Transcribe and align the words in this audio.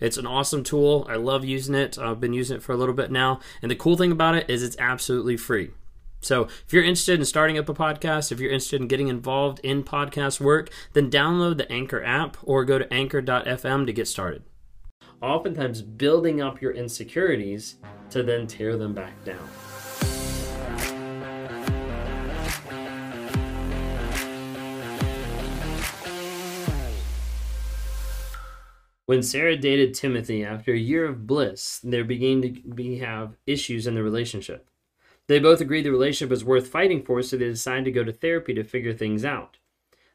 It's 0.00 0.16
an 0.16 0.26
awesome 0.26 0.64
tool. 0.64 1.06
I 1.08 1.16
love 1.16 1.44
using 1.44 1.74
it. 1.74 1.98
I've 1.98 2.20
been 2.20 2.32
using 2.32 2.56
it 2.56 2.62
for 2.62 2.72
a 2.72 2.76
little 2.76 2.94
bit 2.94 3.10
now. 3.10 3.40
And 3.62 3.70
the 3.70 3.76
cool 3.76 3.96
thing 3.96 4.12
about 4.12 4.34
it 4.34 4.48
is 4.48 4.62
it's 4.62 4.76
absolutely 4.78 5.36
free. 5.36 5.70
So, 6.22 6.44
if 6.44 6.72
you're 6.72 6.84
interested 6.84 7.18
in 7.18 7.24
starting 7.24 7.56
up 7.56 7.68
a 7.68 7.74
podcast, 7.74 8.30
if 8.30 8.40
you're 8.40 8.50
interested 8.50 8.80
in 8.80 8.88
getting 8.88 9.08
involved 9.08 9.58
in 9.60 9.82
podcast 9.82 10.38
work, 10.38 10.70
then 10.92 11.10
download 11.10 11.56
the 11.56 11.70
Anchor 11.72 12.04
app 12.04 12.36
or 12.42 12.64
go 12.64 12.78
to 12.78 12.92
anchor.fm 12.92 13.86
to 13.86 13.92
get 13.92 14.06
started. 14.06 14.42
Oftentimes, 15.22 15.80
building 15.80 16.42
up 16.42 16.60
your 16.60 16.72
insecurities 16.72 17.76
to 18.10 18.22
then 18.22 18.46
tear 18.46 18.76
them 18.76 18.92
back 18.92 19.24
down. 19.24 19.48
When 29.10 29.24
Sarah 29.24 29.56
dated 29.56 29.92
Timothy 29.92 30.44
after 30.44 30.72
a 30.72 30.78
year 30.78 31.04
of 31.04 31.26
bliss, 31.26 31.80
there 31.82 32.04
began 32.04 32.42
to 32.42 32.50
be 32.50 32.98
have 32.98 33.34
issues 33.44 33.88
in 33.88 33.96
the 33.96 34.04
relationship. 34.04 34.70
They 35.26 35.40
both 35.40 35.60
agreed 35.60 35.82
the 35.82 35.90
relationship 35.90 36.30
was 36.30 36.44
worth 36.44 36.68
fighting 36.68 37.02
for, 37.02 37.20
so 37.20 37.36
they 37.36 37.46
decided 37.46 37.86
to 37.86 37.90
go 37.90 38.04
to 38.04 38.12
therapy 38.12 38.54
to 38.54 38.62
figure 38.62 38.94
things 38.94 39.24
out. 39.24 39.56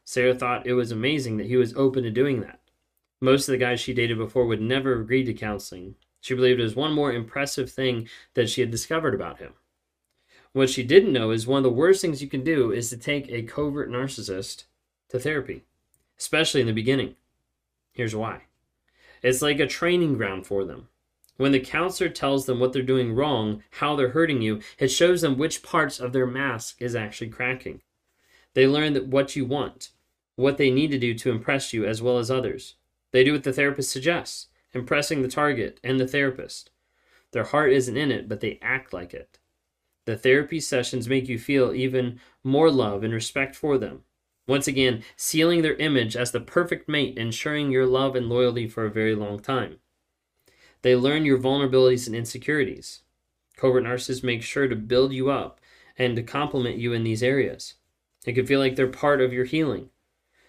Sarah 0.06 0.34
thought 0.34 0.66
it 0.66 0.72
was 0.72 0.92
amazing 0.92 1.36
that 1.36 1.48
he 1.48 1.58
was 1.58 1.74
open 1.74 2.04
to 2.04 2.10
doing 2.10 2.40
that. 2.40 2.60
Most 3.20 3.46
of 3.46 3.52
the 3.52 3.58
guys 3.58 3.80
she 3.80 3.92
dated 3.92 4.16
before 4.16 4.46
would 4.46 4.62
never 4.62 4.92
have 4.92 5.02
agreed 5.02 5.24
to 5.24 5.34
counseling. 5.34 5.96
She 6.22 6.32
believed 6.34 6.58
it 6.58 6.62
was 6.62 6.74
one 6.74 6.94
more 6.94 7.12
impressive 7.12 7.70
thing 7.70 8.08
that 8.32 8.48
she 8.48 8.62
had 8.62 8.70
discovered 8.70 9.14
about 9.14 9.40
him. 9.40 9.52
What 10.54 10.70
she 10.70 10.82
didn't 10.82 11.12
know 11.12 11.32
is 11.32 11.46
one 11.46 11.58
of 11.58 11.64
the 11.64 11.68
worst 11.68 12.00
things 12.00 12.22
you 12.22 12.30
can 12.30 12.42
do 12.42 12.72
is 12.72 12.88
to 12.88 12.96
take 12.96 13.28
a 13.28 13.42
covert 13.42 13.90
narcissist 13.90 14.64
to 15.10 15.20
therapy, 15.20 15.64
especially 16.18 16.62
in 16.62 16.66
the 16.66 16.72
beginning. 16.72 17.16
Here's 17.92 18.16
why. 18.16 18.45
It's 19.26 19.42
like 19.42 19.58
a 19.58 19.66
training 19.66 20.14
ground 20.14 20.46
for 20.46 20.64
them. 20.64 20.86
When 21.36 21.50
the 21.50 21.58
counselor 21.58 22.08
tells 22.08 22.46
them 22.46 22.60
what 22.60 22.72
they're 22.72 22.80
doing 22.80 23.12
wrong, 23.12 23.64
how 23.72 23.96
they're 23.96 24.10
hurting 24.10 24.40
you, 24.40 24.60
it 24.78 24.86
shows 24.86 25.20
them 25.20 25.36
which 25.36 25.64
parts 25.64 25.98
of 25.98 26.12
their 26.12 26.28
mask 26.28 26.80
is 26.80 26.94
actually 26.94 27.30
cracking. 27.30 27.80
They 28.54 28.68
learn 28.68 28.92
that 28.92 29.08
what 29.08 29.34
you 29.34 29.44
want, 29.44 29.90
what 30.36 30.58
they 30.58 30.70
need 30.70 30.92
to 30.92 30.98
do 30.98 31.12
to 31.14 31.32
impress 31.32 31.72
you 31.72 31.84
as 31.84 32.00
well 32.00 32.18
as 32.18 32.30
others. 32.30 32.76
They 33.10 33.24
do 33.24 33.32
what 33.32 33.42
the 33.42 33.52
therapist 33.52 33.90
suggests, 33.90 34.46
impressing 34.72 35.22
the 35.22 35.28
target 35.28 35.80
and 35.82 35.98
the 35.98 36.06
therapist. 36.06 36.70
Their 37.32 37.44
heart 37.44 37.72
isn't 37.72 37.96
in 37.96 38.12
it, 38.12 38.28
but 38.28 38.38
they 38.38 38.60
act 38.62 38.92
like 38.92 39.12
it. 39.12 39.40
The 40.04 40.16
therapy 40.16 40.60
sessions 40.60 41.08
make 41.08 41.28
you 41.28 41.40
feel 41.40 41.74
even 41.74 42.20
more 42.44 42.70
love 42.70 43.02
and 43.02 43.12
respect 43.12 43.56
for 43.56 43.76
them. 43.76 44.04
Once 44.46 44.68
again, 44.68 45.02
sealing 45.16 45.62
their 45.62 45.74
image 45.74 46.16
as 46.16 46.30
the 46.30 46.40
perfect 46.40 46.88
mate, 46.88 47.18
ensuring 47.18 47.70
your 47.70 47.86
love 47.86 48.14
and 48.14 48.28
loyalty 48.28 48.68
for 48.68 48.84
a 48.84 48.90
very 48.90 49.14
long 49.14 49.40
time. 49.40 49.78
They 50.82 50.94
learn 50.94 51.24
your 51.24 51.38
vulnerabilities 51.38 52.06
and 52.06 52.14
insecurities. 52.14 53.02
Covert 53.56 53.84
narcissists 53.84 54.22
make 54.22 54.42
sure 54.42 54.68
to 54.68 54.76
build 54.76 55.12
you 55.12 55.30
up 55.30 55.60
and 55.98 56.14
to 56.14 56.22
compliment 56.22 56.76
you 56.76 56.92
in 56.92 57.02
these 57.02 57.22
areas. 57.22 57.74
It 58.24 58.34
can 58.34 58.46
feel 58.46 58.60
like 58.60 58.76
they're 58.76 58.86
part 58.86 59.20
of 59.20 59.32
your 59.32 59.46
healing. 59.46 59.90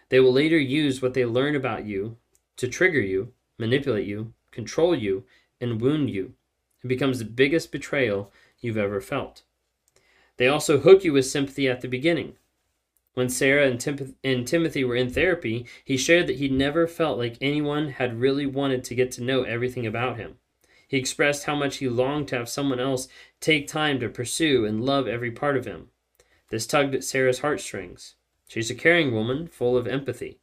They 0.09 0.19
will 0.19 0.33
later 0.33 0.59
use 0.59 1.01
what 1.01 1.13
they 1.13 1.25
learn 1.25 1.55
about 1.55 1.85
you 1.85 2.17
to 2.57 2.67
trigger 2.67 3.01
you, 3.01 3.33
manipulate 3.57 4.05
you, 4.05 4.33
control 4.51 4.95
you, 4.95 5.23
and 5.59 5.81
wound 5.81 6.09
you. 6.09 6.33
It 6.83 6.87
becomes 6.87 7.19
the 7.19 7.25
biggest 7.25 7.71
betrayal 7.71 8.31
you've 8.59 8.77
ever 8.77 9.01
felt. 9.01 9.43
They 10.37 10.47
also 10.47 10.79
hook 10.79 11.03
you 11.03 11.13
with 11.13 11.25
sympathy 11.25 11.67
at 11.67 11.81
the 11.81 11.87
beginning. 11.87 12.35
When 13.17 13.29
Sarah 13.29 13.65
and, 13.65 13.79
Tim- 13.79 14.15
and 14.23 14.47
Timothy 14.47 14.83
were 14.83 14.95
in 14.95 15.09
therapy, 15.09 15.65
he 15.83 15.97
shared 15.97 16.27
that 16.27 16.35
he 16.35 16.49
never 16.49 16.85
felt 16.85 17.17
like 17.17 17.35
anyone 17.41 17.89
had 17.89 18.21
really 18.21 18.45
wanted 18.45 18.83
to 18.83 18.93
get 18.93 19.11
to 19.13 19.23
know 19.23 19.41
everything 19.41 19.87
about 19.87 20.17
him. 20.17 20.35
He 20.87 20.97
expressed 20.97 21.45
how 21.45 21.55
much 21.55 21.77
he 21.77 21.89
longed 21.89 22.27
to 22.27 22.37
have 22.37 22.47
someone 22.47 22.79
else 22.79 23.07
take 23.39 23.67
time 23.67 23.99
to 24.01 24.07
pursue 24.09 24.67
and 24.67 24.85
love 24.85 25.07
every 25.07 25.31
part 25.31 25.57
of 25.57 25.65
him. 25.65 25.87
This 26.51 26.67
tugged 26.67 26.93
at 26.93 27.03
Sarah's 27.03 27.39
heartstrings. 27.39 28.13
She's 28.47 28.69
a 28.69 28.75
caring 28.75 29.11
woman, 29.11 29.47
full 29.47 29.75
of 29.75 29.87
empathy. 29.87 30.37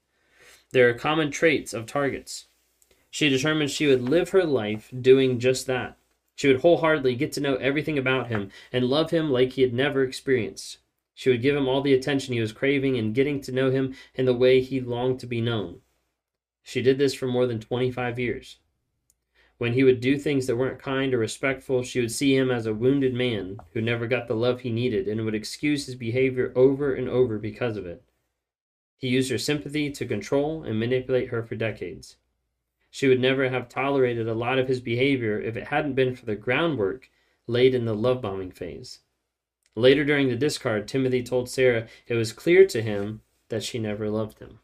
There 0.73 0.89
are 0.89 0.95
common 0.95 1.31
traits 1.31 1.75
of 1.75 1.87
targets. 1.87 2.47
She 3.09 3.29
determined 3.29 3.71
she 3.71 3.87
would 3.87 4.03
live 4.03 4.31
her 4.31 4.43
life 4.43 4.91
doing 5.01 5.39
just 5.39 5.69
that. 5.69 5.97
She 6.35 6.49
would 6.49 6.62
wholeheartedly 6.62 7.15
get 7.15 7.31
to 7.35 7.41
know 7.41 7.55
everything 7.55 7.99
about 7.99 8.31
him 8.31 8.51
and 8.73 8.87
love 8.87 9.12
him 9.12 9.31
like 9.31 9.53
he 9.53 9.62
had 9.62 9.73
never 9.73 10.03
experienced. 10.03 10.79
She 11.14 11.30
would 11.30 11.42
give 11.42 11.54
him 11.56 11.69
all 11.69 11.80
the 11.80 11.94
attention 11.94 12.34
he 12.34 12.41
was 12.41 12.52
craving 12.52 12.98
and 12.98 13.14
getting 13.14 13.41
to 13.42 13.52
know 13.52 13.70
him 13.70 13.94
in 14.14 14.26
the 14.26 14.34
way 14.34 14.60
he 14.60 14.80
longed 14.80 15.20
to 15.20 15.26
be 15.26 15.41
known. 15.41 15.80
She 16.62 16.82
did 16.82 16.98
this 16.98 17.14
for 17.14 17.26
more 17.26 17.47
than 17.47 17.60
25 17.60 18.19
years. 18.19 18.58
When 19.56 19.75
he 19.75 19.84
would 19.84 20.00
do 20.00 20.19
things 20.19 20.48
that 20.48 20.56
weren't 20.56 20.80
kind 20.80 21.14
or 21.14 21.19
respectful, 21.19 21.84
she 21.84 22.00
would 22.00 22.10
see 22.10 22.34
him 22.34 22.50
as 22.50 22.66
a 22.66 22.75
wounded 22.75 23.14
man 23.14 23.58
who 23.72 23.80
never 23.80 24.08
got 24.08 24.26
the 24.26 24.34
love 24.34 24.60
he 24.60 24.70
needed 24.70 25.06
and 25.06 25.25
would 25.25 25.34
excuse 25.34 25.86
his 25.86 25.94
behavior 25.94 26.52
over 26.56 26.92
and 26.92 27.08
over 27.08 27.38
because 27.38 27.76
of 27.76 27.86
it. 27.86 28.02
He 28.96 29.08
used 29.08 29.31
her 29.31 29.38
sympathy 29.38 29.91
to 29.92 30.06
control 30.06 30.64
and 30.64 30.81
manipulate 30.81 31.28
her 31.28 31.44
for 31.44 31.54
decades. 31.54 32.16
She 32.91 33.06
would 33.06 33.20
never 33.20 33.48
have 33.48 33.69
tolerated 33.69 34.28
a 34.28 34.34
lot 34.34 34.58
of 34.58 34.66
his 34.66 34.81
behavior 34.81 35.41
if 35.41 35.56
it 35.56 35.69
hadn't 35.69 35.94
been 35.94 36.16
for 36.16 36.26
the 36.26 36.34
groundwork 36.34 37.10
laid 37.46 37.75
in 37.75 37.84
the 37.84 37.94
love 37.94 38.20
bombing 38.20 38.50
phase. 38.50 39.00
Later 39.77 40.05
during 40.05 40.29
the 40.29 40.37
discard, 40.37 40.87
Timothy 40.87 41.23
told 41.23 41.49
Sarah 41.49 41.89
it 42.07 42.15
was 42.15 42.33
clear 42.33 42.67
to 42.67 42.83
him 42.83 43.23
that 43.49 43.62
she 43.62 43.79
never 43.79 44.09
loved 44.09 44.39
him. 44.39 44.61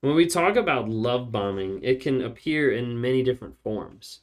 When 0.00 0.14
we 0.14 0.26
talk 0.26 0.56
about 0.56 0.88
love 0.88 1.32
bombing, 1.32 1.82
it 1.82 2.00
can 2.00 2.22
appear 2.22 2.70
in 2.70 3.00
many 3.00 3.22
different 3.22 3.60
forms 3.62 4.20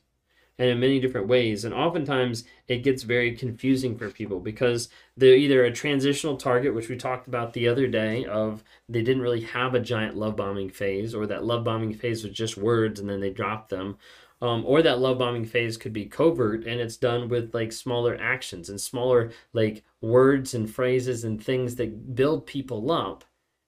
and 0.58 0.70
in 0.70 0.80
many 0.80 1.00
different 1.00 1.28
ways. 1.28 1.66
And 1.66 1.74
oftentimes 1.74 2.44
it 2.68 2.84
gets 2.84 3.04
very 3.04 3.36
confusing 3.36 3.98
for 3.98 4.10
people 4.10 4.40
because 4.40 4.90
they're 5.18 5.36
either 5.36 5.64
a 5.64 5.72
transitional 5.72 6.38
target, 6.38 6.74
which 6.74 6.90
we 6.90 6.96
talked 6.96 7.28
about 7.28 7.54
the 7.54 7.68
other 7.68 7.88
day, 7.88 8.24
of 8.26 8.64
they 8.88 9.02
didn't 9.02 9.24
really 9.24 9.42
have 9.42 9.74
a 9.74 9.80
giant 9.80 10.16
love 10.16 10.36
bombing 10.36 10.70
phase, 10.70 11.16
or 11.16 11.26
that 11.28 11.44
love 11.44 11.64
bombing 11.64 11.94
phase 11.94 12.24
was 12.24 12.34
just 12.34 12.56
words 12.56 13.00
and 13.00 13.10
then 13.10 13.20
they 13.20 13.32
dropped 13.32 13.70
them, 13.70 13.98
um, 14.44 14.66
or 14.68 14.82
that 14.82 15.00
love 15.00 15.20
bombing 15.20 15.46
phase 15.46 15.78
could 15.78 15.94
be 15.94 16.06
covert 16.06 16.68
and 16.68 16.82
it's 16.82 16.98
done 16.98 17.30
with 17.30 17.54
like 17.54 17.72
smaller 17.72 18.18
actions 18.20 18.68
and 18.68 18.80
smaller 18.80 19.32
like 19.54 19.86
words 20.02 20.54
and 20.54 20.70
phrases 20.70 21.24
and 21.24 21.42
things 21.42 21.78
that 21.78 22.14
build 22.14 22.46
people 22.46 22.92
up 22.92 23.24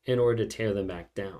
in 0.05 0.19
order 0.19 0.43
to 0.43 0.49
tear 0.49 0.73
them 0.73 0.85
back 0.85 1.13
down. 1.15 1.39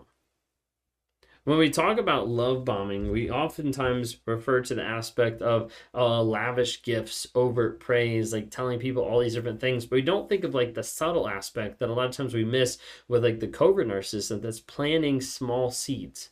When 1.44 1.58
we 1.58 1.70
talk 1.70 2.00
about 2.00 2.30
love 2.30 2.64
bombing, 2.64 3.12
we 3.12 3.30
oftentimes 3.30 4.18
refer 4.26 4.62
to 4.62 4.74
the 4.74 4.82
aspect 4.82 5.42
of 5.42 5.72
uh, 5.94 6.24
lavish 6.24 6.82
gifts, 6.82 7.28
overt 7.36 7.82
praise, 7.82 8.32
like 8.32 8.50
telling 8.50 8.80
people 8.80 9.04
all 9.04 9.20
these 9.20 9.36
different 9.36 9.60
things, 9.60 9.86
but 9.86 9.98
we 9.98 10.02
don't 10.02 10.30
think 10.30 10.46
of 10.46 10.56
like 10.56 10.74
the 10.74 10.82
subtle 10.82 11.28
aspect 11.28 11.80
that 11.80 11.90
a 11.90 11.94
lot 11.94 12.08
of 12.08 12.16
times 12.16 12.34
we 12.34 12.46
miss 12.46 12.78
with 13.10 13.22
like 13.24 13.42
the 13.42 13.50
covert 13.50 13.90
narcissist 13.90 14.42
that's 14.42 14.62
planting 14.62 15.20
small 15.20 15.70
seeds 15.72 16.30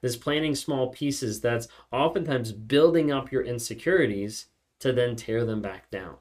this 0.00 0.16
planting 0.16 0.54
small 0.54 0.88
pieces 0.88 1.40
that's 1.40 1.68
oftentimes 1.92 2.52
building 2.52 3.10
up 3.10 3.32
your 3.32 3.42
insecurities 3.42 4.46
to 4.80 4.92
then 4.92 5.16
tear 5.16 5.44
them 5.44 5.62
back 5.62 5.90
down. 5.90 6.16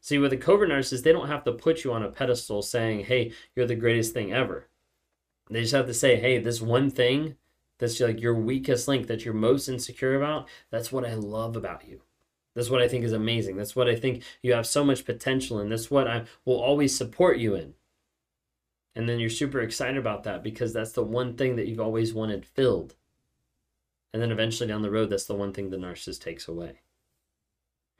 See, 0.00 0.18
with 0.18 0.32
a 0.32 0.36
covert 0.36 0.70
narcissist, 0.70 1.02
they 1.02 1.12
don't 1.12 1.28
have 1.28 1.44
to 1.44 1.52
put 1.52 1.84
you 1.84 1.92
on 1.92 2.02
a 2.02 2.10
pedestal 2.10 2.62
saying, 2.62 3.06
hey, 3.06 3.32
you're 3.54 3.66
the 3.66 3.74
greatest 3.74 4.14
thing 4.14 4.32
ever. 4.32 4.68
They 5.50 5.62
just 5.62 5.74
have 5.74 5.86
to 5.86 5.94
say, 5.94 6.16
hey, 6.16 6.38
this 6.38 6.60
one 6.60 6.90
thing 6.90 7.36
that's 7.78 8.00
like 8.00 8.20
your 8.20 8.34
weakest 8.34 8.88
link 8.88 9.06
that 9.06 9.24
you're 9.24 9.34
most 9.34 9.68
insecure 9.68 10.16
about, 10.16 10.48
that's 10.70 10.92
what 10.92 11.04
I 11.04 11.14
love 11.14 11.56
about 11.56 11.88
you. 11.88 12.02
That's 12.54 12.70
what 12.70 12.82
I 12.82 12.88
think 12.88 13.04
is 13.04 13.12
amazing. 13.12 13.56
That's 13.56 13.76
what 13.76 13.88
I 13.88 13.94
think 13.94 14.24
you 14.42 14.52
have 14.52 14.66
so 14.66 14.84
much 14.84 15.04
potential 15.04 15.60
in. 15.60 15.68
That's 15.68 15.90
what 15.90 16.08
I 16.08 16.24
will 16.44 16.60
always 16.60 16.96
support 16.96 17.38
you 17.38 17.54
in. 17.54 17.74
And 18.98 19.08
then 19.08 19.20
you're 19.20 19.30
super 19.30 19.60
excited 19.60 19.96
about 19.96 20.24
that 20.24 20.42
because 20.42 20.72
that's 20.72 20.90
the 20.90 21.04
one 21.04 21.36
thing 21.36 21.54
that 21.54 21.68
you've 21.68 21.78
always 21.78 22.12
wanted 22.12 22.44
filled. 22.44 22.96
And 24.12 24.20
then 24.20 24.32
eventually 24.32 24.66
down 24.68 24.82
the 24.82 24.90
road, 24.90 25.08
that's 25.08 25.26
the 25.26 25.36
one 25.36 25.52
thing 25.52 25.70
the 25.70 25.76
narcissist 25.76 26.20
takes 26.20 26.48
away. 26.48 26.80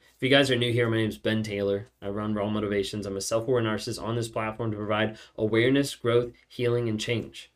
If 0.00 0.22
you 0.24 0.28
guys 0.28 0.50
are 0.50 0.56
new 0.56 0.72
here, 0.72 0.90
my 0.90 0.96
name 0.96 1.08
is 1.08 1.16
Ben 1.16 1.44
Taylor. 1.44 1.86
I 2.02 2.08
run 2.08 2.34
Raw 2.34 2.50
Motivations. 2.50 3.06
I'm 3.06 3.16
a 3.16 3.20
self 3.20 3.46
aware 3.46 3.62
narcissist 3.62 4.02
on 4.02 4.16
this 4.16 4.26
platform 4.26 4.72
to 4.72 4.76
provide 4.76 5.16
awareness, 5.36 5.94
growth, 5.94 6.32
healing, 6.48 6.88
and 6.88 6.98
change. 6.98 7.52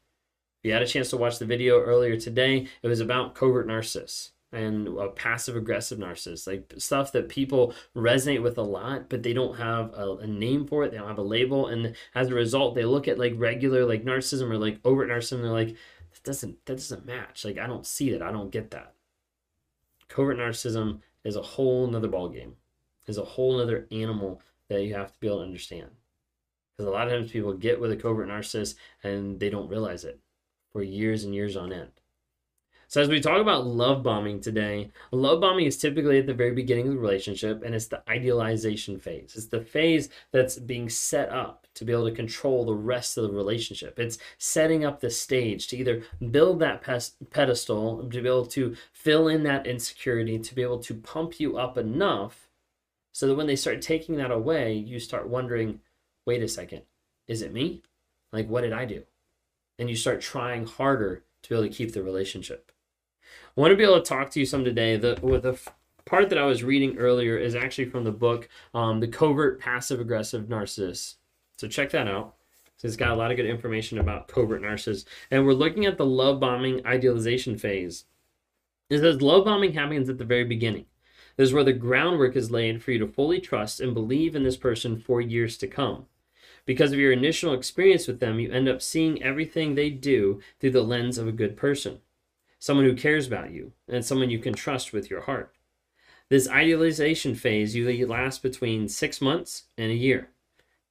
If 0.63 0.69
you 0.69 0.73
had 0.73 0.83
a 0.83 0.87
chance 0.87 1.11
to 1.11 1.17
watch 1.17 1.41
the 1.41 1.45
video 1.45 1.81
earlier 1.81 2.17
today, 2.17 2.69
it 2.81 2.87
was 2.87 3.01
about 3.01 3.35
covert 3.35 3.67
narcissists. 3.67 4.31
And 4.53 4.87
a 4.87 5.09
passive 5.09 5.57
aggressive 5.57 5.99
narcissist, 5.99 6.47
like 6.47 6.73
stuff 6.77 7.13
that 7.13 7.29
people 7.29 7.75
resonate 7.97 8.43
with 8.43 8.59
a 8.59 8.63
lot, 8.63 9.09
but 9.09 9.23
they 9.23 9.33
don't 9.33 9.57
have 9.57 9.93
a, 9.95 10.17
a, 10.19 10.27
name 10.27 10.67
for 10.67 10.85
it. 10.85 10.91
They 10.91 10.99
don't 10.99 11.09
have 11.09 11.19
a 11.19 11.23
label, 11.23 11.69
and 11.69 11.95
as 12.15 12.29
a 12.29 12.35
result, 12.35 12.75
they 12.75 12.85
look 12.85 13.09
at 13.09 13.19
like 13.19 13.33
regular 13.37 13.87
like 13.87 14.05
narcissism 14.05 14.51
or 14.51 14.59
like 14.59 14.79
overt 14.85 15.09
narcissism. 15.09 15.43
They're 15.43 15.51
like, 15.51 15.77
that 16.13 16.25
doesn't 16.25 16.65
that 16.67 16.77
doesn't 16.77 17.07
match. 17.07 17.45
Like 17.45 17.59
I 17.59 17.67
don't 17.67 17.87
see 17.87 18.11
that. 18.11 18.23
I 18.23 18.31
don't 18.31 18.51
get 18.51 18.71
that. 18.73 18.95
Covert 20.09 20.37
narcissism 20.37 21.01
is 21.25 21.37
a 21.37 21.43
whole 21.43 21.87
nother 21.87 22.09
ball 22.09 22.29
game. 22.29 22.57
Is 23.07 23.19
a 23.19 23.25
whole 23.25 23.57
nother 23.57 23.87
animal 23.91 24.43
that 24.69 24.83
you 24.85 24.95
have 24.95 25.13
to 25.13 25.19
be 25.19 25.27
able 25.27 25.39
to 25.39 25.45
understand. 25.45 25.89
Because 26.77 26.87
a 26.87 26.93
lot 26.93 27.07
of 27.07 27.13
times 27.13 27.31
people 27.31 27.55
get 27.55 27.81
with 27.81 27.91
a 27.93 27.97
covert 27.97 28.29
narcissist 28.29 28.77
and 29.03 29.41
they 29.41 29.51
don't 29.51 29.69
realize 29.69 30.05
it 30.05 30.21
for 30.73 30.83
years 30.83 31.25
and 31.25 31.35
years 31.35 31.57
on 31.57 31.73
end. 31.73 31.91
So, 32.93 33.01
as 33.01 33.09
we 33.09 33.21
talk 33.21 33.41
about 33.41 33.67
love 33.67 34.03
bombing 34.03 34.39
today, 34.41 34.91
love 35.13 35.41
bombing 35.41 35.65
is 35.65 35.79
typically 35.79 36.19
at 36.19 36.27
the 36.27 36.35
very 36.35 36.51
beginning 36.51 36.89
of 36.89 36.93
the 36.93 37.01
relationship 37.01 37.63
and 37.65 37.75
it's 37.75 37.87
the 37.87 38.03
idealization 38.07 38.99
phase. 38.99 39.33
It's 39.35 39.47
the 39.47 39.63
phase 39.63 40.11
that's 40.31 40.59
being 40.59 40.91
set 40.91 41.31
up 41.31 41.67
to 41.77 41.87
be 41.87 41.93
able 41.95 42.11
to 42.11 42.15
control 42.15 42.67
the 42.67 42.75
rest 42.75 43.17
of 43.17 43.25
the 43.25 43.35
relationship. 43.35 43.99
It's 43.99 44.19
setting 44.37 44.85
up 44.85 45.01
the 45.01 45.09
stage 45.09 45.69
to 45.69 45.79
either 45.79 46.03
build 46.31 46.61
that 46.61 46.83
pedestal, 47.31 48.11
to 48.11 48.21
be 48.21 48.29
able 48.29 48.45
to 48.49 48.77
fill 48.93 49.27
in 49.27 49.43
that 49.45 49.67
insecurity, 49.67 50.39
to 50.39 50.55
be 50.55 50.61
able 50.61 50.81
to 50.81 50.95
pump 50.95 51.41
you 51.41 51.57
up 51.57 51.79
enough 51.79 52.51
so 53.11 53.27
that 53.27 53.37
when 53.37 53.47
they 53.47 53.57
start 53.57 53.81
taking 53.81 54.17
that 54.17 54.31
away, 54.31 54.75
you 54.75 55.01
start 55.01 55.31
wondering, 55.31 55.81
wait 56.27 56.43
a 56.43 56.49
second, 56.49 56.83
is 57.27 57.41
it 57.41 57.55
me? 57.55 57.81
Like, 58.35 58.51
what 58.51 58.61
did 58.61 58.75
I 58.75 58.85
do? 58.85 59.05
And 59.79 59.89
you 59.89 59.97
start 59.97 60.21
trying 60.21 60.67
harder 60.67 61.25
to 61.45 61.49
be 61.49 61.55
able 61.55 61.69
to 61.69 61.75
keep 61.75 61.95
the 61.95 62.03
relationship. 62.03 62.72
I 63.55 63.61
want 63.61 63.73
to 63.73 63.77
be 63.77 63.83
able 63.83 64.01
to 64.01 64.09
talk 64.09 64.31
to 64.31 64.41
you 64.41 64.47
some 64.47 64.65
today. 64.65 64.97
The 64.97 65.19
with 65.21 65.43
the 65.43 65.59
part 66.07 66.31
that 66.31 66.39
I 66.39 66.47
was 66.47 66.65
reading 66.65 66.97
earlier 66.97 67.37
is 67.37 67.55
actually 67.55 67.85
from 67.85 68.05
the 68.05 68.11
book, 68.11 68.49
um, 68.73 69.01
The 69.01 69.09
Covert 69.09 69.61
Passive 69.61 70.01
Aggressive 70.01 70.47
Narcissist. 70.47 71.17
So 71.59 71.69
check 71.69 71.91
that 71.91 72.09
out. 72.09 72.37
So 72.79 72.89
it's 72.89 72.97
got 72.97 73.11
a 73.11 73.15
lot 73.15 73.31
of 73.31 73.37
good 73.37 73.45
information 73.45 73.99
about 73.99 74.27
covert 74.27 74.63
narcissists. 74.63 75.05
And 75.31 75.45
we're 75.45 75.53
looking 75.53 75.85
at 75.85 75.99
the 75.99 76.07
love 76.07 76.41
bombing 76.41 76.85
idealization 76.87 77.59
phase. 77.59 78.07
It 78.89 79.01
says 79.01 79.21
love 79.21 79.45
bombing 79.45 79.75
happens 79.75 80.09
at 80.09 80.17
the 80.17 80.25
very 80.25 80.45
beginning. 80.45 80.87
This 81.37 81.49
is 81.49 81.55
where 81.55 81.63
the 81.63 81.75
groundwork 81.75 82.37
is 82.37 82.51
laid 82.51 82.83
for 82.83 82.93
you 82.93 82.99
to 83.01 83.07
fully 83.07 83.39
trust 83.39 83.81
and 83.81 83.93
believe 83.93 84.35
in 84.35 84.45
this 84.45 84.57
person 84.57 84.99
for 84.99 85.21
years 85.21 85.59
to 85.59 85.67
come. 85.67 86.07
Because 86.65 86.93
of 86.93 86.99
your 86.99 87.13
initial 87.13 87.53
experience 87.53 88.09
with 88.09 88.19
them, 88.19 88.41
you 88.41 88.51
end 88.51 88.69
up 88.69 88.81
seeing 88.81 89.23
everything 89.23 89.75
they 89.75 89.91
do 89.91 90.41
through 90.59 90.71
the 90.71 90.83
lens 90.83 91.19
of 91.19 91.29
a 91.29 91.33
good 91.33 91.55
person 91.55 92.01
someone 92.63 92.85
who 92.85 92.95
cares 92.95 93.27
about 93.27 93.51
you, 93.51 93.73
and 93.89 94.05
someone 94.05 94.31
you 94.31 94.39
can 94.39 94.55
trust 94.55 94.93
with 94.93 95.11
your 95.11 95.23
heart. 95.23 95.53
This 96.29 96.49
idealization 96.49 97.35
phase 97.35 97.75
usually 97.75 98.05
lasts 98.05 98.39
between 98.39 98.89
six 98.89 99.21
months 99.21 99.65
and 99.77 99.91
a 99.91 99.97
year. 99.97 100.29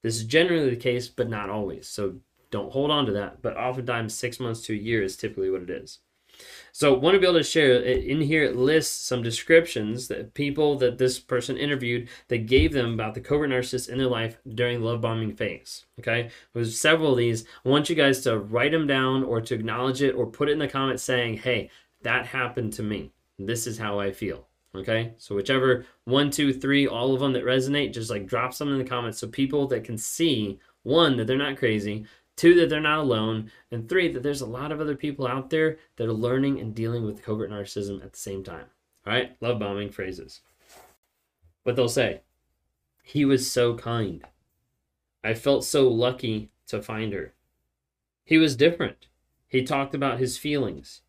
This 0.04 0.18
is 0.18 0.26
generally 0.26 0.70
the 0.70 0.76
case, 0.76 1.08
but 1.08 1.30
not 1.30 1.50
always. 1.50 1.88
So 1.88 2.16
don't 2.50 2.74
hold 2.74 2.92
on 2.92 3.06
to 3.06 3.14
that. 3.14 3.42
But 3.42 3.56
oftentimes, 3.56 4.14
six 4.14 4.38
months 4.38 4.60
to 4.64 4.74
a 4.74 4.76
year 4.76 5.02
is 5.02 5.16
typically 5.16 5.50
what 5.50 5.62
it 5.62 5.70
is. 5.70 6.00
So, 6.72 6.94
want 6.94 7.16
to 7.16 7.20
be 7.20 7.28
able 7.28 7.40
to 7.40 7.44
share 7.44 7.76
uh, 7.78 7.82
in 7.82 8.22
here. 8.22 8.44
It 8.44 8.56
lists 8.56 9.06
some 9.06 9.22
descriptions 9.22 10.08
that 10.08 10.34
people 10.34 10.78
that 10.78 10.98
this 10.98 11.20
person 11.20 11.58
interviewed 11.58 12.10
that 12.28 12.46
gave 12.46 12.74
them 12.74 12.94
about 12.94 13.14
the 13.14 13.22
covert 13.22 13.50
narcissist 13.50 13.90
in 13.90 13.98
their 13.98 14.08
life 14.08 14.38
during 14.54 14.80
the 14.80 14.86
love 14.86 15.02
bombing 15.02 15.36
phase. 15.36 15.86
Okay, 16.00 16.30
there's 16.54 16.80
several 16.80 17.12
of 17.12 17.18
these. 17.18 17.46
I 17.66 17.70
want 17.70 17.90
you 17.90 17.96
guys 17.96 18.22
to 18.22 18.40
write 18.40 18.72
them 18.72 18.88
down 18.88 19.24
or 19.24 19.42
to 19.42 19.56
acknowledge 19.56 20.02
it 20.02 20.16
or 20.16 20.26
put 20.26 20.50
it 20.50 20.54
in 20.54 20.60
the 20.60 20.68
comments 20.68 21.04
saying, 21.04 21.38
"Hey, 21.38 21.70
that 22.04 22.28
happened 22.28 22.74
to 22.74 22.84
me. 22.84 23.12
This 23.38 23.68
is 23.68 23.78
how 23.78 24.00
I 24.00 24.12
feel." 24.12 24.48
Okay, 24.74 25.14
so 25.18 25.36
whichever 25.36 25.86
one, 26.06 26.32
two, 26.32 26.54
three, 26.54 26.88
all 26.88 27.14
of 27.14 27.20
them 27.20 27.34
that 27.34 27.44
resonate, 27.44 27.94
just 27.94 28.10
like 28.10 28.26
drop 28.26 28.54
some 28.54 28.72
in 28.72 28.78
the 28.78 28.86
comments 28.86 29.20
so 29.20 29.28
people 29.28 29.68
that 29.68 29.84
can 29.84 29.98
see 29.98 30.60
one 30.84 31.18
that 31.18 31.28
they're 31.28 31.38
not 31.38 31.58
crazy 31.58 32.06
Two, 32.36 32.56
that 32.56 32.70
they're 32.70 32.80
not 32.80 33.00
alone. 33.00 33.52
And 33.72 33.88
three, 33.88 34.08
that 34.12 34.24
there's 34.24 34.42
a 34.42 34.46
lot 34.46 34.72
of 34.72 34.80
other 34.80 34.96
people 34.96 35.28
out 35.28 35.50
there 35.50 35.78
that 35.98 36.08
are 36.08 36.14
learning 36.14 36.60
and 36.60 36.74
dealing 36.74 37.06
with 37.06 37.24
covert 37.24 37.52
narcissism 37.52 38.04
at 38.04 38.14
the 38.14 38.20
same 38.20 38.44
time. 38.44 38.66
All 39.06 39.14
right, 39.14 39.36
love 39.42 39.60
bombing 39.60 39.90
phrases. 39.90 40.42
What 41.64 41.76
they'll 41.76 41.90
say 41.90 42.22
He 43.04 43.26
was 43.26 43.52
so 43.52 43.76
kind. 43.76 44.24
I 45.24 45.34
felt 45.34 45.64
so 45.64 45.88
lucky 45.88 46.50
to 46.68 46.82
find 46.82 47.14
her. 47.14 47.34
He 48.24 48.38
was 48.38 48.56
different. 48.56 49.08
He 49.48 49.64
talked 49.64 49.94
about 49.94 50.20
his 50.20 50.38
feelings. 50.38 51.02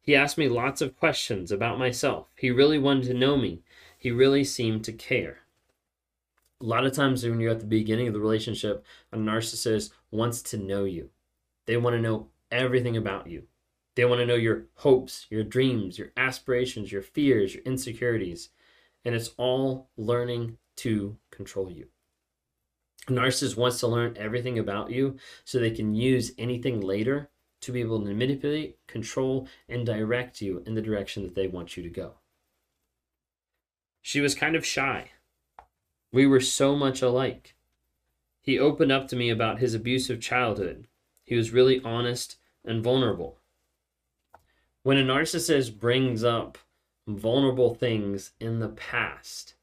He 0.00 0.14
asked 0.14 0.38
me 0.38 0.48
lots 0.48 0.80
of 0.80 0.96
questions 0.96 1.50
about 1.50 1.78
myself. 1.78 2.28
He 2.36 2.50
really 2.50 2.78
wanted 2.78 3.06
to 3.06 3.14
know 3.14 3.36
me. 3.36 3.62
He 3.98 4.10
really 4.10 4.44
seemed 4.44 4.84
to 4.84 4.92
care 4.92 5.40
a 6.60 6.64
lot 6.64 6.86
of 6.86 6.92
times 6.92 7.24
when 7.24 7.40
you're 7.40 7.50
at 7.50 7.60
the 7.60 7.66
beginning 7.66 8.08
of 8.08 8.14
the 8.14 8.20
relationship, 8.20 8.84
a 9.12 9.16
narcissist 9.16 9.90
wants 10.10 10.42
to 10.42 10.56
know 10.56 10.84
you. 10.84 11.10
They 11.66 11.76
want 11.76 11.96
to 11.96 12.02
know 12.02 12.28
everything 12.50 12.96
about 12.96 13.26
you. 13.26 13.44
They 13.94 14.04
want 14.04 14.20
to 14.20 14.26
know 14.26 14.34
your 14.34 14.64
hopes, 14.76 15.26
your 15.30 15.42
dreams, 15.42 15.98
your 15.98 16.12
aspirations, 16.16 16.92
your 16.92 17.02
fears, 17.02 17.54
your 17.54 17.62
insecurities. 17.64 18.50
And 19.04 19.14
it's 19.14 19.30
all 19.36 19.88
learning 19.96 20.58
to 20.76 21.16
control 21.30 21.70
you. 21.70 21.86
A 23.08 23.12
narcissist 23.12 23.56
wants 23.56 23.80
to 23.80 23.86
learn 23.86 24.16
everything 24.16 24.58
about 24.58 24.90
you 24.90 25.16
so 25.44 25.58
they 25.58 25.70
can 25.70 25.94
use 25.94 26.32
anything 26.38 26.80
later 26.80 27.30
to 27.62 27.72
be 27.72 27.80
able 27.80 28.00
to 28.04 28.14
manipulate, 28.14 28.78
control, 28.86 29.48
and 29.68 29.86
direct 29.86 30.40
you 30.40 30.62
in 30.66 30.74
the 30.74 30.82
direction 30.82 31.22
that 31.22 31.34
they 31.34 31.46
want 31.46 31.76
you 31.76 31.82
to 31.82 31.88
go. 31.88 32.14
She 34.02 34.20
was 34.20 34.34
kind 34.34 34.54
of 34.54 34.66
shy 34.66 35.10
we 36.16 36.26
were 36.26 36.40
so 36.40 36.74
much 36.74 37.02
alike. 37.02 37.54
He 38.40 38.58
opened 38.58 38.90
up 38.90 39.06
to 39.08 39.16
me 39.16 39.28
about 39.28 39.58
his 39.58 39.74
abusive 39.74 40.18
childhood. 40.18 40.86
He 41.22 41.34
was 41.34 41.52
really 41.52 41.78
honest 41.84 42.38
and 42.64 42.82
vulnerable. 42.82 43.36
When 44.82 44.96
a 44.96 45.04
narcissist 45.04 45.78
brings 45.78 46.24
up 46.24 46.56
vulnerable 47.06 47.74
things 47.74 48.32
in 48.40 48.60
the 48.60 48.70
past, 48.70 49.56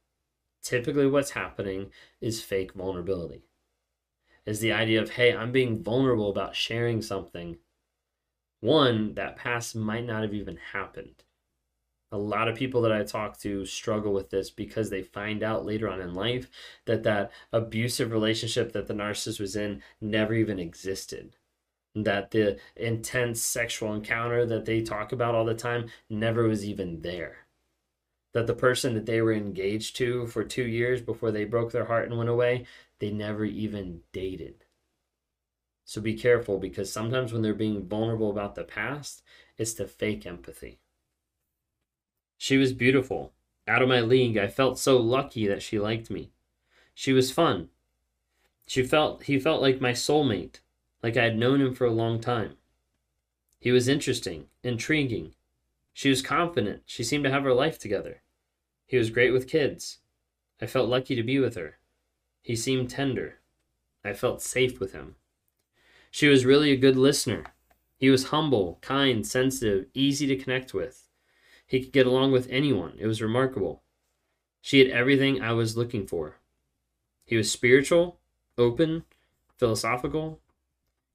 typically 0.61 1.07
what's 1.07 1.31
happening 1.31 1.89
is 2.21 2.43
fake 2.43 2.73
vulnerability. 2.73 3.47
Is 4.45 4.59
the 4.59 4.73
idea 4.73 5.01
of, 5.01 5.09
hey, 5.09 5.35
I'm 5.35 5.51
being 5.51 5.81
vulnerable 5.81 6.29
about 6.29 6.55
sharing 6.55 7.01
something. 7.01 7.57
One, 8.59 9.15
that 9.15 9.37
past 9.37 9.75
might 9.75 10.05
not 10.05 10.21
have 10.21 10.35
even 10.35 10.57
happened 10.71 11.23
a 12.13 12.17
lot 12.17 12.47
of 12.47 12.55
people 12.55 12.83
that 12.83 12.91
I 12.91 13.03
talk 13.03 13.39
to 13.39 13.65
struggle 13.65 14.13
with 14.13 14.29
this 14.29 14.51
because 14.51 14.91
they 14.91 15.01
find 15.01 15.41
out 15.41 15.65
later 15.65 15.89
on 15.89 15.99
in 15.99 16.13
life 16.13 16.47
that 16.85 17.01
that 17.03 17.31
abusive 17.51 18.11
relationship 18.11 18.71
that 18.73 18.85
the 18.85 18.93
narcissist 18.93 19.39
was 19.39 19.55
in 19.55 19.81
never 19.99 20.35
even 20.35 20.59
existed. 20.59 21.35
That 21.95 22.29
the 22.29 22.59
intense 22.75 23.41
sexual 23.41 23.95
encounter 23.95 24.45
that 24.45 24.65
they 24.65 24.81
talk 24.81 25.11
about 25.11 25.33
all 25.33 25.43
the 25.43 25.55
time 25.55 25.89
never 26.07 26.47
was 26.47 26.63
even 26.63 27.01
there. 27.01 27.47
That 28.33 28.45
the 28.45 28.53
person 28.53 28.93
that 28.93 29.07
they 29.07 29.19
were 29.19 29.33
engaged 29.33 29.95
to 29.95 30.27
for 30.27 30.43
two 30.43 30.67
years 30.67 31.01
before 31.01 31.31
they 31.31 31.45
broke 31.45 31.71
their 31.71 31.85
heart 31.85 32.07
and 32.07 32.17
went 32.17 32.29
away, 32.29 32.67
they 32.99 33.09
never 33.09 33.43
even 33.43 34.01
dated. 34.11 34.65
So 35.83 35.99
be 35.99 36.13
careful 36.13 36.59
because 36.59 36.91
sometimes 36.91 37.33
when 37.33 37.41
they're 37.41 37.55
being 37.55 37.87
vulnerable 37.87 38.29
about 38.29 38.53
the 38.53 38.63
past, 38.63 39.23
it's 39.57 39.73
to 39.75 39.87
fake 39.87 40.27
empathy. 40.27 40.79
She 42.43 42.57
was 42.57 42.73
beautiful, 42.73 43.31
out 43.69 43.81
of 43.81 43.87
my 43.87 44.01
league. 44.01 44.37
I 44.37 44.47
felt 44.47 44.77
so 44.77 44.97
lucky 44.97 45.47
that 45.47 45.61
she 45.61 45.79
liked 45.79 46.11
me. 46.11 46.33
She 46.93 47.13
was 47.13 47.31
fun. 47.31 47.69
She 48.67 48.83
felt 48.83 49.23
he 49.23 49.39
felt 49.39 49.61
like 49.61 49.79
my 49.79 49.93
soulmate, 49.93 50.59
like 51.01 51.15
I 51.15 51.23
had 51.23 51.37
known 51.37 51.61
him 51.61 51.73
for 51.73 51.85
a 51.85 51.91
long 51.91 52.19
time. 52.19 52.57
He 53.61 53.71
was 53.71 53.87
interesting, 53.87 54.47
intriguing. 54.61 55.35
She 55.93 56.09
was 56.09 56.21
confident. 56.21 56.81
She 56.85 57.01
seemed 57.01 57.23
to 57.23 57.31
have 57.31 57.43
her 57.43 57.53
life 57.53 57.79
together. 57.79 58.23
He 58.87 58.97
was 58.97 59.09
great 59.09 59.31
with 59.31 59.47
kids. 59.47 59.99
I 60.61 60.65
felt 60.65 60.89
lucky 60.89 61.15
to 61.15 61.23
be 61.23 61.39
with 61.39 61.55
her. 61.55 61.77
He 62.41 62.57
seemed 62.57 62.89
tender. 62.89 63.35
I 64.03 64.11
felt 64.11 64.41
safe 64.41 64.81
with 64.81 64.91
him. 64.91 65.15
She 66.11 66.27
was 66.27 66.45
really 66.45 66.71
a 66.71 66.75
good 66.75 66.97
listener. 66.97 67.45
He 67.95 68.09
was 68.09 68.31
humble, 68.35 68.79
kind, 68.81 69.25
sensitive, 69.25 69.85
easy 69.93 70.27
to 70.27 70.35
connect 70.35 70.73
with. 70.73 71.07
He 71.65 71.81
could 71.81 71.93
get 71.93 72.07
along 72.07 72.31
with 72.31 72.47
anyone. 72.49 72.93
It 72.97 73.07
was 73.07 73.21
remarkable. 73.21 73.83
She 74.61 74.79
had 74.79 74.89
everything 74.89 75.41
I 75.41 75.53
was 75.53 75.77
looking 75.77 76.07
for. 76.07 76.37
He 77.25 77.35
was 77.35 77.51
spiritual, 77.51 78.19
open, 78.57 79.03
philosophical. 79.57 80.39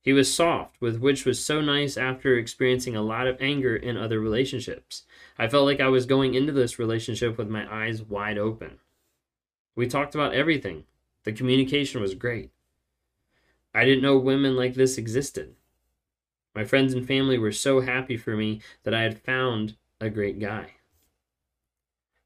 He 0.01 0.13
was 0.13 0.33
soft, 0.33 0.81
with 0.81 0.99
which 0.99 1.25
was 1.25 1.45
so 1.45 1.61
nice 1.61 1.97
after 1.97 2.37
experiencing 2.37 2.97
a 2.97 3.03
lot 3.03 3.27
of 3.27 3.41
anger 3.41 3.77
in 3.77 3.97
other 3.97 4.21
relationships. 4.21 5.05
I 5.39 5.49
felt 5.49 5.67
like 5.67 5.81
I 5.81 5.89
was 5.89 6.07
going 6.07 6.35
into 6.35 6.53
this 6.53 6.79
relationship 6.79 7.37
with 7.37 7.49
my 7.49 7.67
eyes 7.73 8.03
wide 8.03 8.39
open. 8.39 8.79
We 9.75 9.87
talked 9.87 10.15
about 10.15 10.35
everything. 10.35 10.85
The 11.25 11.33
communication 11.33 12.01
was 12.01 12.15
great. 12.15 12.51
I 13.75 13.85
didn't 13.85 14.03
know 14.03 14.19
women 14.19 14.57
like 14.57 14.75
this 14.75 14.99
existed. 14.99 15.55
My 16.55 16.65
friends 16.65 16.95
and 16.95 17.07
family 17.07 17.39
were 17.39 17.53
so 17.53 17.81
happy 17.81 18.17
for 18.17 18.37
me 18.37 18.61
that 18.83 18.95
I 18.95 19.03
had 19.03 19.23
found 19.23 19.77
a 20.01 20.11
great 20.11 20.39
guy. 20.39 20.73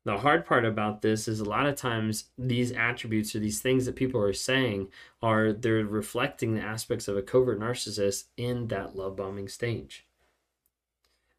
The 0.04 0.18
hard 0.18 0.44
part 0.44 0.64
about 0.64 1.02
this 1.02 1.28
is 1.28 1.38
a 1.38 1.44
lot 1.44 1.66
of 1.66 1.76
times 1.76 2.24
these 2.36 2.72
attributes 2.72 3.36
or 3.36 3.38
these 3.38 3.60
things 3.60 3.86
that 3.86 3.94
people 3.94 4.20
are 4.20 4.32
saying 4.32 4.88
are 5.22 5.52
they're 5.52 5.84
reflecting 5.84 6.54
the 6.54 6.60
aspects 6.60 7.06
of 7.06 7.16
a 7.16 7.22
covert 7.22 7.60
narcissist 7.60 8.24
in 8.36 8.66
that 8.68 8.96
love 8.96 9.16
bombing 9.16 9.48
stage. 9.48 10.04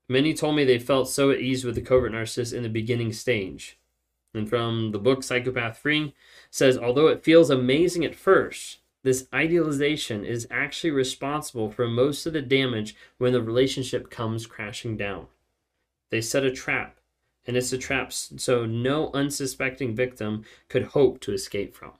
Many 0.07 0.33
told 0.33 0.55
me 0.55 0.63
they 0.63 0.79
felt 0.79 1.09
so 1.09 1.29
at 1.29 1.39
ease 1.39 1.65
with 1.65 1.75
the 1.75 1.81
covert 1.81 2.13
narcissist 2.13 2.53
in 2.53 2.63
the 2.63 2.69
beginning 2.69 3.11
stage. 3.11 3.77
And 4.33 4.49
from 4.49 4.91
the 4.91 4.99
book 4.99 5.23
Psychopath 5.23 5.77
Free 5.77 6.15
says 6.49 6.77
although 6.77 7.07
it 7.07 7.23
feels 7.23 7.49
amazing 7.49 8.05
at 8.05 8.15
first, 8.15 8.79
this 9.03 9.27
idealization 9.33 10.23
is 10.23 10.47
actually 10.49 10.91
responsible 10.91 11.69
for 11.69 11.87
most 11.87 12.25
of 12.25 12.31
the 12.31 12.41
damage 12.41 12.95
when 13.17 13.33
the 13.33 13.41
relationship 13.41 14.09
comes 14.09 14.47
crashing 14.47 14.95
down. 14.95 15.27
They 16.13 16.21
set 16.21 16.43
a 16.43 16.51
trap 16.51 16.99
and 17.47 17.57
it's 17.57 17.73
a 17.73 17.77
trap 17.79 18.13
so 18.13 18.67
no 18.67 19.09
unsuspecting 19.15 19.95
victim 19.95 20.43
could 20.69 20.83
hope 20.83 21.19
to 21.21 21.33
escape 21.33 21.73
from. 21.73 21.93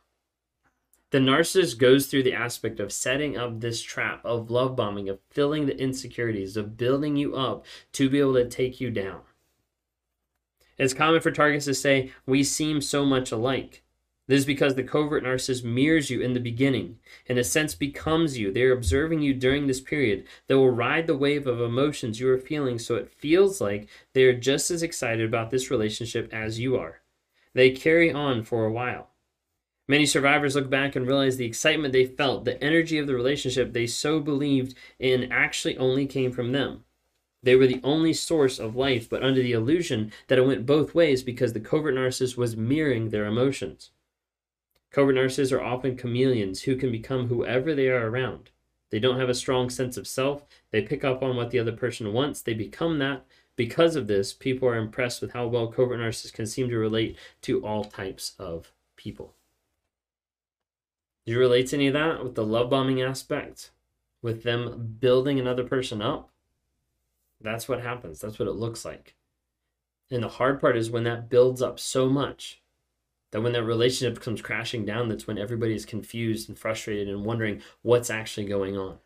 The 1.10 1.18
narcissist 1.18 1.80
goes 1.80 2.06
through 2.06 2.22
the 2.22 2.34
aspect 2.36 2.80
of 2.80 2.92
setting 2.92 3.36
up 3.36 3.60
this 3.60 3.82
trap, 3.82 4.24
of 4.24 4.52
love 4.52 4.76
bombing, 4.76 5.10
of 5.10 5.18
filling 5.32 5.66
the 5.66 5.76
insecurities, 5.80 6.56
of 6.56 6.78
building 6.78 7.16
you 7.16 7.36
up 7.36 7.66
to 7.94 8.08
be 8.08 8.20
able 8.20 8.36
to 8.36 8.48
take 8.48 8.80
you 8.80 8.92
down. 8.92 9.22
It's 10.78 10.94
common 10.94 11.20
for 11.20 11.32
targets 11.32 11.66
to 11.66 11.74
say, 11.74 12.12
We 12.28 12.44
seem 12.44 12.82
so 12.82 13.06
much 13.06 13.32
alike. 13.32 13.83
This 14.26 14.40
is 14.40 14.46
because 14.46 14.76
the 14.76 14.84
covert 14.84 15.26
narcissist 15.26 15.66
mirrors 15.66 16.10
you 16.10 16.22
in 16.22 16.32
the 16.32 16.40
beginning, 16.40 17.00
in 17.26 17.38
a 17.38 17.44
sense 17.44 17.76
becomes 17.76 18.38
you. 18.38 18.54
They 18.54 18.64
are 18.64 18.72
observing 18.72 19.22
you 19.22 19.34
during 19.34 19.68
this 19.68 19.82
period. 19.82 20.26
They 20.48 20.56
will 20.56 20.72
ride 20.72 21.08
the 21.08 21.18
wave 21.18 21.46
of 21.46 21.60
emotions 21.60 22.22
you 22.22 22.30
are 22.30 22.38
feeling 22.38 22.80
so 22.80 22.96
it 22.96 23.12
feels 23.12 23.60
like 23.60 23.90
they 24.14 24.24
are 24.24 24.34
just 24.34 24.72
as 24.72 24.82
excited 24.82 25.26
about 25.26 25.50
this 25.50 25.70
relationship 25.70 26.34
as 26.34 26.58
you 26.58 26.78
are. 26.78 27.02
They 27.54 27.72
carry 27.72 28.14
on 28.14 28.44
for 28.44 28.66
a 28.66 28.72
while. 28.72 29.10
Many 29.90 30.06
survivors 30.06 30.56
look 30.56 30.70
back 30.70 30.96
and 30.96 31.06
realize 31.06 31.36
the 31.36 31.46
excitement 31.46 31.92
they 31.92 32.06
felt, 32.06 32.46
the 32.46 32.64
energy 32.64 32.98
of 32.98 33.08
the 33.08 33.16
relationship 33.16 33.74
they 33.74 33.88
so 33.88 34.22
believed 34.22 34.74
in 35.00 35.30
actually 35.34 35.78
only 35.78 36.06
came 36.06 36.32
from 36.32 36.54
them. 36.54 36.86
They 37.44 37.58
were 37.58 37.68
the 37.68 37.82
only 37.84 38.14
source 38.14 38.58
of 38.58 38.78
life, 38.78 39.10
but 39.10 39.22
under 39.22 39.42
the 39.42 39.52
illusion 39.52 40.14
that 40.30 40.38
it 40.38 40.46
went 40.46 40.66
both 40.66 40.96
ways 40.96 41.24
because 41.24 41.52
the 41.52 41.60
covert 41.60 41.96
narcissist 41.96 42.38
was 42.38 42.56
mirroring 42.56 43.10
their 43.10 43.26
emotions. 43.26 43.92
Covert 44.94 45.16
narcissists 45.16 45.52
are 45.52 45.62
often 45.62 45.98
chameleons 45.98 46.62
who 46.62 46.76
can 46.76 46.92
become 46.92 47.28
whoever 47.28 47.74
they 47.74 47.90
are 47.90 48.10
around. 48.10 48.52
They 48.92 49.00
don't 49.00 49.20
have 49.20 49.28
a 49.28 49.34
strong 49.34 49.72
sense 49.72 49.98
of 49.98 50.08
self. 50.08 50.46
They 50.70 50.84
pick 50.84 51.04
up 51.04 51.24
on 51.24 51.36
what 51.36 51.50
the 51.50 51.58
other 51.58 51.72
person 51.72 52.14
wants. 52.14 52.42
They 52.42 52.54
become 52.54 53.00
that. 53.00 53.26
Because 53.56 53.96
of 53.96 54.06
this, 54.06 54.34
people 54.34 54.68
are 54.70 54.78
impressed 54.78 55.20
with 55.20 55.34
how 55.34 55.48
well 55.48 55.68
covert 55.68 56.00
narcissists 56.00 56.32
can 56.32 56.46
seem 56.46 56.70
to 56.70 56.78
relate 56.78 57.18
to 57.42 57.66
all 57.66 57.84
types 57.84 58.34
of 58.38 58.72
people. 58.96 59.34
Do 61.26 61.32
you 61.32 61.40
relate 61.40 61.68
to 61.70 61.78
any 61.78 61.88
of 61.88 61.94
that 61.94 62.24
with 62.24 62.36
the 62.36 62.46
love 62.46 62.70
bombing 62.70 63.02
aspect? 63.02 63.72
With 64.22 64.44
them 64.44 64.98
building 65.00 65.40
another 65.40 65.64
person 65.64 66.04
up? 66.04 66.30
That's 67.42 67.68
what 67.68 67.82
happens. 67.82 68.22
That's 68.22 68.38
what 68.38 68.48
it 68.48 68.54
looks 68.54 68.86
like. 68.86 69.16
And 70.12 70.22
the 70.22 70.30
hard 70.30 70.62
part 70.62 70.78
is 70.78 70.92
when 70.92 71.04
that 71.06 71.30
builds 71.30 71.64
up 71.64 71.80
so 71.80 72.08
much 72.08 72.62
that 73.34 73.42
when 73.42 73.54
that 73.54 73.64
relationship 73.64 74.22
comes 74.22 74.44
crashing 74.44 74.86
down, 74.86 75.10
that's 75.10 75.26
when 75.26 75.40
everybody 75.40 75.74
is 75.74 75.88
confused 75.88 76.48
and 76.48 76.58
frustrated 76.58 77.10
and 77.10 77.26
wondering 77.26 77.64
what's 77.82 78.12
actually 78.12 78.46
going 78.46 78.78
on. 78.78 79.00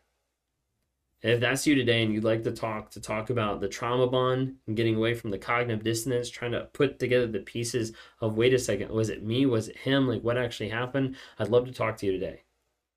And 1.23 1.31
if 1.31 1.39
that's 1.39 1.65
you 1.65 1.75
today 1.75 2.03
and 2.03 2.13
you'd 2.13 2.25
like 2.25 2.43
to 2.43 2.51
talk 2.51 2.91
to 2.91 2.99
talk 2.99 3.29
about 3.29 3.61
the 3.61 3.69
trauma 3.69 4.05
bond 4.05 4.55
and 4.67 4.75
getting 4.75 4.95
away 4.95 5.13
from 5.13 5.31
the 5.31 5.37
cognitive 5.37 5.81
dissonance, 5.81 6.29
trying 6.29 6.51
to 6.51 6.67
put 6.73 6.99
together 6.99 7.25
the 7.25 7.39
pieces 7.39 7.93
of 8.19 8.35
wait 8.35 8.53
a 8.53 8.59
second, 8.59 8.91
was 8.91 9.09
it 9.09 9.23
me? 9.23 9.45
Was 9.45 9.69
it 9.69 9.77
him? 9.77 10.09
Like 10.09 10.23
what 10.23 10.37
actually 10.37 10.69
happened? 10.69 11.15
I'd 11.39 11.47
love 11.47 11.65
to 11.65 11.71
talk 11.71 11.95
to 11.97 12.05
you 12.05 12.11
today. 12.11 12.43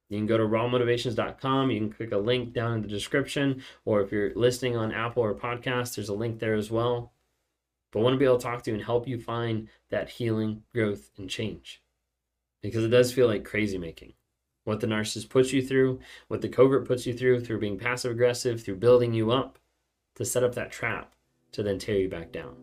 You 0.09 0.19
can 0.19 0.27
go 0.27 0.37
to 0.37 0.43
rawmotivations.com. 0.43 1.71
You 1.71 1.79
can 1.79 1.93
click 1.93 2.11
a 2.11 2.19
link 2.19 2.53
down 2.53 2.73
in 2.73 2.83
the 2.83 2.89
description, 2.89 3.63
or 3.85 4.01
if 4.01 4.11
you're 4.11 4.35
listening 4.35 4.77
on 4.77 4.91
Apple 4.91 5.23
or 5.23 5.35
podcast, 5.35 5.95
there's 5.95 6.09
a 6.09 6.15
link 6.15 6.41
there 6.41 6.55
as 6.55 6.73
well. 6.73 7.13
But 7.91 8.01
I 8.01 8.03
want 8.03 8.15
to 8.15 8.19
be 8.19 8.25
able 8.25 8.39
to 8.39 8.43
talk 8.43 8.63
to 8.63 8.71
you 8.71 8.77
and 8.77 8.85
help 8.85 9.09
you 9.09 9.19
find 9.19 9.69
that 9.91 10.11
healing, 10.11 10.63
growth, 10.73 11.11
and 11.17 11.29
change. 11.29 11.83
Because 12.63 12.85
it 12.85 12.89
does 12.89 13.13
feel 13.13 13.27
like 13.27 13.45
crazy 13.45 13.79
making. 13.79 14.15
What 14.65 14.81
the 14.81 14.87
narcissist 14.87 15.31
puts 15.31 15.53
you 15.53 15.63
through, 15.63 16.01
what 16.29 16.43
the 16.43 16.49
covert 16.49 16.87
puts 16.87 17.07
you 17.07 17.15
through, 17.15 17.41
through 17.41 17.61
being 17.61 17.79
passive 17.79 18.13
aggressive, 18.13 18.63
through 18.63 18.77
building 18.77 19.15
you 19.15 19.31
up 19.31 19.59
to 20.17 20.25
set 20.25 20.45
up 20.45 20.55
that 20.55 20.71
trap 20.71 21.15
to 21.53 21.63
then 21.63 21.79
tear 21.79 21.97
you 21.97 22.09
back 22.09 22.31
down. 22.31 22.57